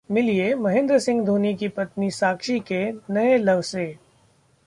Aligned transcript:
मिलिए 0.09 0.53
महेंद्र 0.55 0.99
सिंह 0.99 1.23
धोनी 1.25 1.53
की 1.53 1.67
पत्नी 1.67 2.09
साक्षी 2.11 2.59
के 2.59 2.83
नए 2.91 3.37
Love 3.39 3.61
से 3.61 3.85